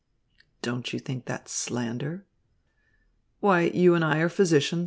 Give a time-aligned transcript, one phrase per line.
[0.63, 2.25] "Don't you think that's slander?"
[3.39, 4.79] "Why, you and I are physicians.